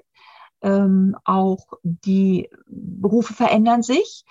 [0.61, 4.23] Ähm, auch die Berufe verändern sich.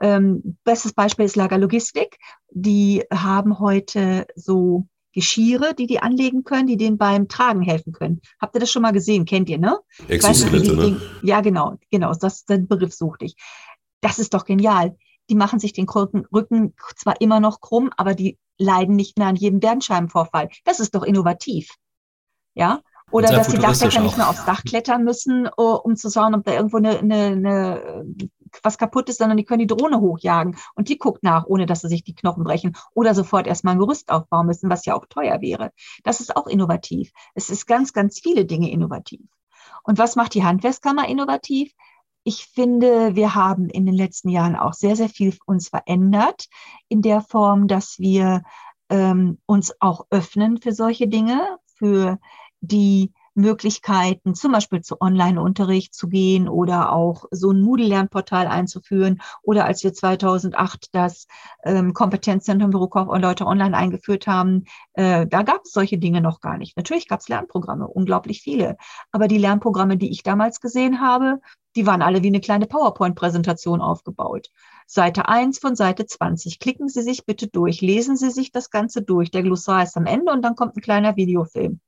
[0.00, 2.18] Ähm, bestes Beispiel ist Lagerlogistik.
[2.50, 8.20] Die haben heute so Geschirre, die die anlegen können, die denen beim Tragen helfen können.
[8.40, 9.24] Habt ihr das schon mal gesehen?
[9.24, 9.78] Kennt ihr, ne?
[10.08, 11.00] Exoskelette, ne?
[11.22, 12.12] Ja, genau, genau.
[12.14, 13.36] Das, den Begriff suchte ich.
[14.00, 14.96] Das ist doch genial.
[15.30, 19.36] Die machen sich den Rücken zwar immer noch krumm, aber die leiden nicht mehr an
[19.36, 20.50] jedem Bandscheibenvorfall.
[20.64, 21.70] Das ist doch innovativ.
[22.54, 26.44] Ja, oder dass die Dachdecker nicht mehr aufs Dach klettern müssen, um zu schauen, ob
[26.44, 28.04] da irgendwo eine, eine, eine
[28.62, 31.80] was kaputt ist, sondern die können die Drohne hochjagen und die guckt nach, ohne dass
[31.80, 35.06] sie sich die Knochen brechen oder sofort erstmal ein Gerüst aufbauen müssen, was ja auch
[35.06, 35.72] teuer wäre.
[36.02, 37.12] Das ist auch innovativ.
[37.34, 39.20] Es ist ganz, ganz viele Dinge innovativ.
[39.82, 41.72] Und was macht die Handwerkskammer innovativ?
[42.22, 46.46] Ich finde, wir haben in den letzten Jahren auch sehr, sehr viel uns verändert
[46.88, 48.42] in der Form, dass wir
[48.88, 52.18] ähm, uns auch öffnen für solche Dinge, für
[52.60, 59.20] die Möglichkeiten, zum Beispiel zu Online-Unterricht zu gehen oder auch so ein Moodle-Lernportal einzuführen.
[59.42, 61.26] Oder als wir 2008 das
[61.64, 66.58] ähm, Kompetenzzentrum Büro Leute online eingeführt haben, äh, da gab es solche Dinge noch gar
[66.58, 66.76] nicht.
[66.76, 68.76] Natürlich gab es Lernprogramme, unglaublich viele.
[69.10, 71.40] Aber die Lernprogramme, die ich damals gesehen habe,
[71.76, 74.50] die waren alle wie eine kleine PowerPoint-Präsentation aufgebaut.
[74.86, 76.60] Seite 1 von Seite 20.
[76.60, 79.30] Klicken Sie sich bitte durch, lesen Sie sich das Ganze durch.
[79.30, 81.80] Der Glossar ist am Ende und dann kommt ein kleiner Videofilm.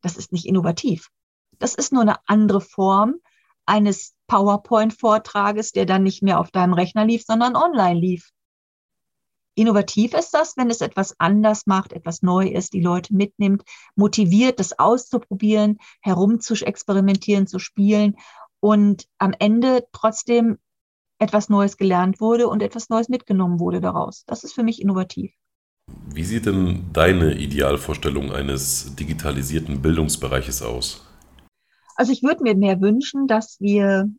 [0.00, 1.08] Das ist nicht innovativ.
[1.58, 3.16] Das ist nur eine andere Form
[3.66, 8.30] eines PowerPoint-Vortrages, der dann nicht mehr auf deinem Rechner lief, sondern online lief.
[9.54, 13.62] Innovativ ist das, wenn es etwas anders macht, etwas neu ist, die Leute mitnimmt,
[13.94, 18.16] motiviert, das auszuprobieren, herum zu experimentieren, zu spielen
[18.60, 20.58] und am Ende trotzdem
[21.18, 24.24] etwas Neues gelernt wurde und etwas Neues mitgenommen wurde daraus.
[24.26, 25.34] Das ist für mich innovativ.
[26.12, 31.06] Wie sieht denn deine Idealvorstellung eines digitalisierten Bildungsbereiches aus?
[31.96, 34.10] Also ich würde mir mehr wünschen, dass wir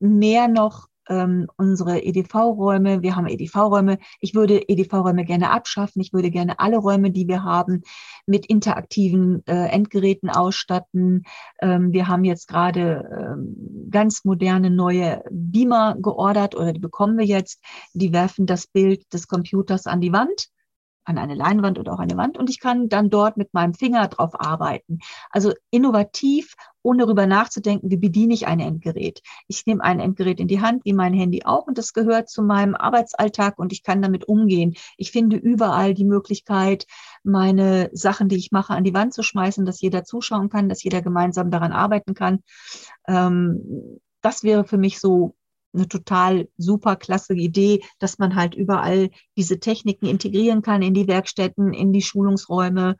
[0.00, 6.30] mehr noch ähm, unsere EDV-Räume, wir haben EDV-Räume, ich würde EDV-Räume gerne abschaffen, ich würde
[6.30, 7.82] gerne alle Räume, die wir haben,
[8.26, 11.24] mit interaktiven äh, Endgeräten ausstatten.
[11.60, 17.26] Ähm, wir haben jetzt gerade ähm, ganz moderne neue Beamer geordert oder die bekommen wir
[17.26, 17.62] jetzt.
[17.94, 20.48] Die werfen das Bild des Computers an die Wand
[21.08, 24.06] an eine Leinwand oder auch eine Wand und ich kann dann dort mit meinem Finger
[24.08, 24.98] drauf arbeiten.
[25.30, 29.22] Also innovativ, ohne darüber nachzudenken, wie bediene ich ein Endgerät.
[29.46, 32.42] Ich nehme ein Endgerät in die Hand, wie mein Handy auch, und das gehört zu
[32.42, 34.74] meinem Arbeitsalltag und ich kann damit umgehen.
[34.96, 36.86] Ich finde überall die Möglichkeit,
[37.24, 40.82] meine Sachen, die ich mache, an die Wand zu schmeißen, dass jeder zuschauen kann, dass
[40.82, 42.40] jeder gemeinsam daran arbeiten kann.
[43.06, 45.36] Ähm, das wäre für mich so
[45.74, 51.08] eine total super klasse Idee, dass man halt überall diese Techniken integrieren kann in die
[51.08, 52.96] Werkstätten, in die Schulungsräume,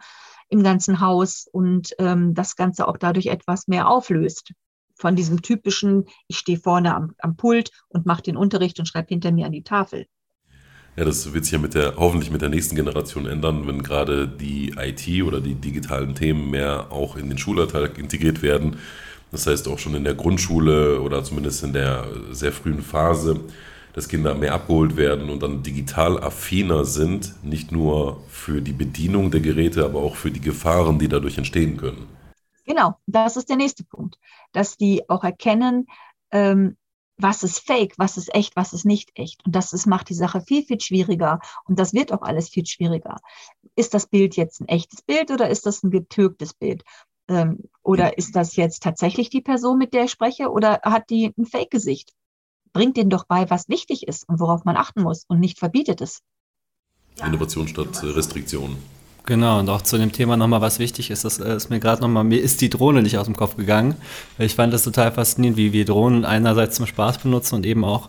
[0.49, 4.53] im ganzen Haus und ähm, das Ganze auch dadurch etwas mehr auflöst.
[4.95, 9.09] Von diesem typischen, ich stehe vorne am, am Pult und mache den Unterricht und schreibe
[9.09, 10.07] hinter mir an die Tafel.
[10.97, 14.27] Ja, das wird sich ja mit der, hoffentlich mit der nächsten Generation ändern, wenn gerade
[14.27, 18.79] die IT oder die digitalen Themen mehr auch in den Schulalltag integriert werden
[19.31, 23.41] das heißt auch schon in der Grundschule oder zumindest in der sehr frühen Phase,
[23.93, 29.31] dass Kinder mehr abgeholt werden und dann digital affiner sind, nicht nur für die Bedienung
[29.31, 32.07] der Geräte, aber auch für die Gefahren, die dadurch entstehen können.
[32.65, 34.19] Genau, das ist der nächste Punkt,
[34.53, 35.87] dass die auch erkennen,
[36.31, 36.77] ähm,
[37.19, 39.45] was ist fake, was ist echt, was ist nicht echt.
[39.45, 41.41] Und das ist, macht die Sache viel, viel schwieriger.
[41.65, 43.17] Und das wird auch alles viel schwieriger.
[43.75, 46.85] Ist das Bild jetzt ein echtes Bild oder ist das ein getürktes Bild?
[47.29, 51.33] Ähm, oder ist das jetzt tatsächlich die Person, mit der ich spreche, oder hat die
[51.39, 52.13] ein Fake-Gesicht?
[52.73, 56.01] Bringt denen doch bei, was wichtig ist und worauf man achten muss und nicht verbietet
[56.01, 56.21] es.
[57.25, 58.77] Innovation statt Restriktion.
[59.29, 62.01] Genau, und auch zu dem Thema nochmal, was wichtig ist, das äh, ist mir gerade
[62.01, 63.95] nochmal, mir ist die Drohne nicht aus dem Kopf gegangen.
[64.39, 68.09] Ich fand das total faszinierend, wie wir Drohnen einerseits zum Spaß benutzen und eben auch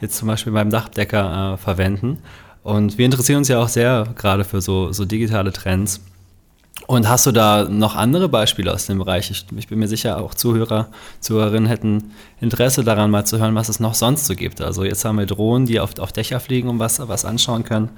[0.00, 2.18] jetzt zum Beispiel beim Dachdecker äh, verwenden.
[2.62, 6.02] Und wir interessieren uns ja auch sehr gerade für so, so digitale Trends.
[6.90, 9.30] Und hast du da noch andere Beispiele aus dem Bereich?
[9.30, 10.88] Ich, ich, bin mir sicher, auch Zuhörer,
[11.20, 14.60] Zuhörerinnen hätten Interesse daran, mal zu hören, was es noch sonst so gibt.
[14.60, 17.90] Also jetzt haben wir Drohnen, die auf, auf Dächer fliegen und was, was anschauen können,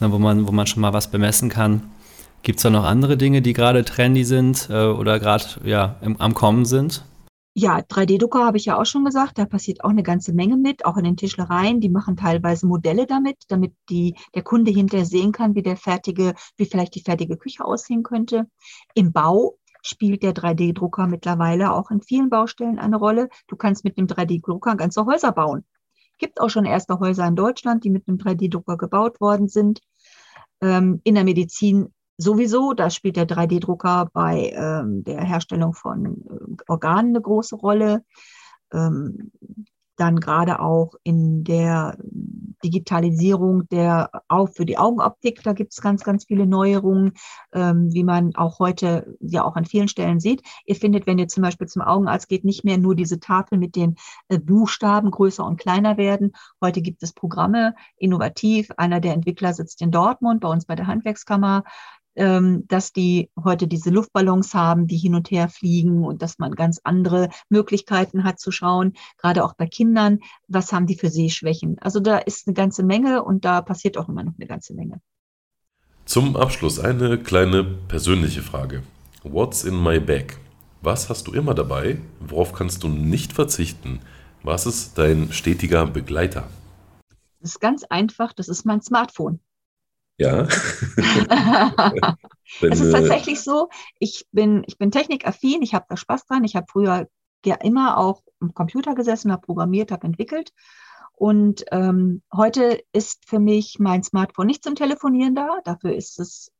[0.00, 1.92] ne, wo, man, wo man schon mal was bemessen kann.
[2.42, 6.34] Gibt es da noch andere Dinge, die gerade trendy sind äh, oder gerade ja, am
[6.34, 7.04] Kommen sind?
[7.54, 10.84] Ja, 3D-Drucker habe ich ja auch schon gesagt, da passiert auch eine ganze Menge mit,
[10.84, 11.80] auch in den Tischlereien.
[11.80, 16.34] Die machen teilweise Modelle damit, damit die, der Kunde hinterher sehen kann, wie der fertige,
[16.56, 18.48] wie vielleicht die fertige Küche aussehen könnte.
[18.94, 23.28] Im Bau spielt der 3D-Drucker mittlerweile auch in vielen Baustellen eine Rolle.
[23.48, 25.64] Du kannst mit dem 3D-Drucker ganze Häuser bauen.
[26.18, 29.80] Gibt auch schon erste Häuser in Deutschland, die mit einem 3D-Drucker gebaut worden sind.
[30.60, 32.72] Ähm, in der Medizin sowieso.
[32.72, 38.04] Da spielt der 3D-Drucker bei ähm, der Herstellung von äh, Organen eine große Rolle.
[38.72, 39.32] Ähm,
[40.00, 41.98] dann gerade auch in der
[42.64, 47.12] Digitalisierung der auch für die Augenoptik, da gibt es ganz, ganz viele Neuerungen,
[47.52, 50.42] ähm, wie man auch heute ja auch an vielen Stellen sieht.
[50.64, 53.76] Ihr findet, wenn ihr zum Beispiel zum Augenarzt geht, nicht mehr nur diese Tafel mit
[53.76, 53.96] den
[54.28, 56.32] äh, Buchstaben größer und kleiner werden.
[56.62, 58.70] Heute gibt es Programme, innovativ.
[58.78, 61.64] Einer der Entwickler sitzt in Dortmund, bei uns bei der Handwerkskammer
[62.14, 66.80] dass die heute diese Luftballons haben, die hin und her fliegen und dass man ganz
[66.82, 70.18] andere Möglichkeiten hat zu schauen, gerade auch bei Kindern,
[70.48, 71.78] was haben die für Sehschwächen.
[71.78, 75.00] Also da ist eine ganze Menge und da passiert auch immer noch eine ganze Menge.
[76.04, 78.82] Zum Abschluss eine kleine persönliche Frage.
[79.22, 80.38] What's in my bag?
[80.82, 81.98] Was hast du immer dabei?
[82.18, 84.00] Worauf kannst du nicht verzichten?
[84.42, 86.48] Was ist dein stetiger Begleiter?
[87.40, 89.40] Das ist ganz einfach, das ist mein Smartphone.
[90.20, 90.42] Ja.
[92.60, 96.44] es ist äh, tatsächlich so, ich bin, ich bin technikaffin, ich habe da Spaß dran.
[96.44, 97.08] Ich habe früher
[97.46, 100.52] ja immer auch am Computer gesessen, habe programmiert, habe entwickelt.
[101.14, 106.52] Und ähm, heute ist für mich mein Smartphone nicht zum Telefonieren da, dafür ist es,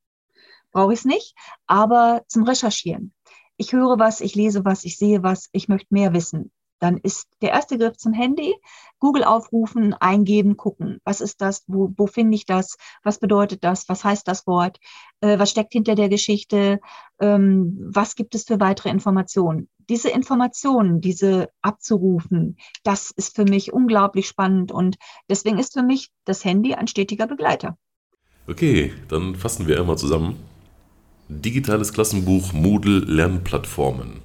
[0.72, 1.34] brauche ich es nicht,
[1.66, 3.12] aber zum Recherchieren.
[3.58, 7.28] Ich höre was, ich lese was, ich sehe was, ich möchte mehr wissen dann ist
[7.42, 8.54] der erste Griff zum Handy,
[8.98, 11.00] Google aufrufen, eingeben, gucken.
[11.04, 11.64] Was ist das?
[11.66, 12.76] Wo, wo finde ich das?
[13.02, 13.88] Was bedeutet das?
[13.88, 14.78] Was heißt das Wort?
[15.20, 16.80] Äh, was steckt hinter der Geschichte?
[17.20, 19.68] Ähm, was gibt es für weitere Informationen?
[19.88, 24.96] Diese Informationen, diese abzurufen, das ist für mich unglaublich spannend und
[25.28, 27.76] deswegen ist für mich das Handy ein stetiger Begleiter.
[28.46, 30.36] Okay, dann fassen wir einmal zusammen.
[31.28, 34.22] Digitales Klassenbuch Moodle Lernplattformen.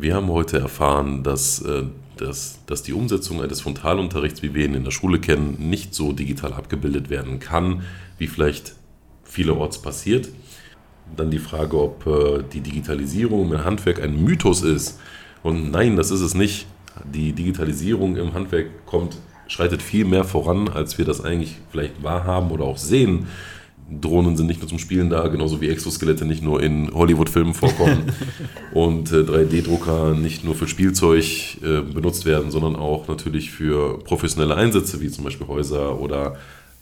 [0.00, 1.84] Wir haben heute erfahren, dass, äh,
[2.16, 6.12] dass, dass die Umsetzung eines Frontalunterrichts, wie wir ihn in der Schule kennen, nicht so
[6.12, 7.82] digital abgebildet werden kann,
[8.18, 8.74] wie vielleicht
[9.22, 10.28] vielerorts passiert.
[11.16, 14.98] Dann die Frage, ob äh, die Digitalisierung im Handwerk ein Mythos ist.
[15.44, 16.66] Und nein, das ist es nicht.
[17.12, 22.50] Die Digitalisierung im Handwerk kommt, schreitet viel mehr voran, als wir das eigentlich vielleicht wahrhaben
[22.50, 23.28] oder auch sehen.
[23.90, 28.12] Drohnen sind nicht nur zum Spielen da, genauso wie Exoskelette nicht nur in Hollywood-Filmen vorkommen
[28.72, 31.24] und äh, 3D-Drucker nicht nur für Spielzeug
[31.62, 36.36] äh, benutzt werden, sondern auch natürlich für professionelle Einsätze, wie zum Beispiel Häuser oder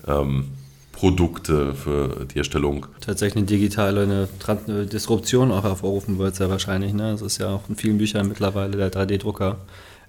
[0.06, 0.44] ähm,
[0.92, 2.86] Produkte für die Erstellung.
[3.00, 6.92] Tatsächlich eine digitale eine Disruption auch hervorrufen wird, sehr wahrscheinlich.
[6.92, 7.12] Ne?
[7.12, 9.56] Das ist ja auch in vielen Büchern mittlerweile der 3D-Drucker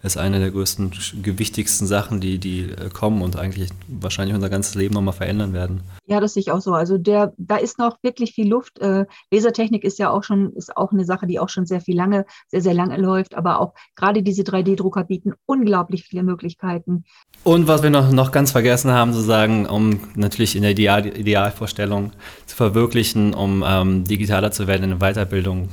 [0.04, 4.76] ist eine der größten, gewichtigsten Sachen, die, die äh, kommen und eigentlich wahrscheinlich unser ganzes
[4.76, 5.82] Leben nochmal verändern werden.
[6.06, 6.74] Ja, das sehe ich auch so.
[6.74, 8.80] Also der, da ist noch wirklich viel Luft.
[8.80, 11.96] Äh, Lasertechnik ist ja auch schon, ist auch eine Sache, die auch schon sehr viel
[11.96, 13.34] lange, sehr, sehr lange läuft.
[13.36, 17.06] Aber auch gerade diese 3D-Drucker bieten unglaublich viele Möglichkeiten.
[17.46, 21.06] Und was wir noch, noch ganz vergessen haben zu sagen, um natürlich in der Ideal,
[21.06, 22.12] Idealvorstellung
[22.46, 25.70] zu verwirklichen, um ähm, digitaler zu werden in der Weiterbildung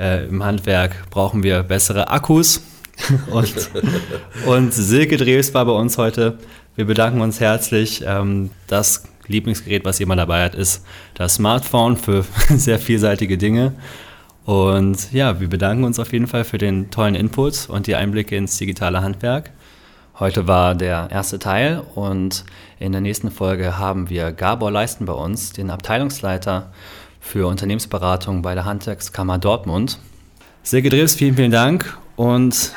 [0.00, 2.60] äh, im Handwerk, brauchen wir bessere Akkus
[3.30, 3.70] und,
[4.46, 6.38] und Silke Drews war bei uns heute.
[6.76, 8.02] Wir bedanken uns herzlich.
[8.06, 10.84] Ähm, das Lieblingsgerät, was jemand dabei hat, ist
[11.14, 13.72] das Smartphone für sehr vielseitige Dinge.
[14.44, 18.36] Und ja, wir bedanken uns auf jeden Fall für den tollen Input und die Einblicke
[18.36, 19.50] ins digitale Handwerk.
[20.18, 22.44] Heute war der erste Teil und
[22.80, 26.72] in der nächsten Folge haben wir Gabor Leisten bei uns, den Abteilungsleiter
[27.20, 29.98] für Unternehmensberatung bei der Handwerkskammer Dortmund.
[30.62, 32.72] Silke Drews, vielen, vielen Dank und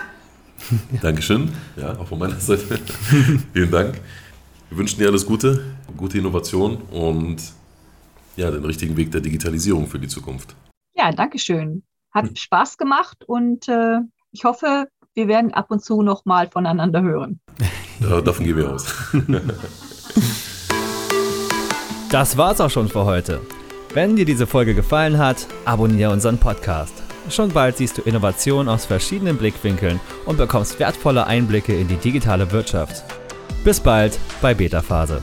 [1.01, 1.51] Dankeschön.
[1.75, 2.79] Ja, auch von meiner Seite.
[3.53, 3.99] Vielen Dank.
[4.69, 5.63] Wir wünschen dir alles Gute,
[5.97, 7.41] gute Innovation und
[8.37, 10.55] ja, den richtigen Weg der Digitalisierung für die Zukunft.
[10.95, 11.83] Ja, danke schön.
[12.11, 12.35] Hat hm.
[12.35, 13.99] Spaß gemacht und äh,
[14.31, 17.39] ich hoffe, wir werden ab und zu noch mal voneinander hören.
[17.99, 18.95] Ja, davon gehen wir aus.
[22.09, 23.41] das war's auch schon für heute.
[23.93, 27.03] Wenn dir diese Folge gefallen hat, abonniere unseren Podcast.
[27.29, 32.51] Schon bald siehst du Innovationen aus verschiedenen Blickwinkeln und bekommst wertvolle Einblicke in die digitale
[32.51, 33.03] Wirtschaft.
[33.63, 35.21] Bis bald bei Beta Phase.